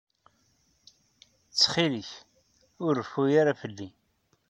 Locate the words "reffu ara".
2.99-3.53